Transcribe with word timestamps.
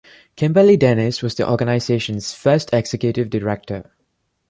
Kimberly 0.35 0.77
Dennis 0.77 1.21
was 1.21 1.35
the 1.35 1.47
organization's 1.47 2.33
first 2.33 2.73
executive 2.73 3.29
director. 3.29 3.91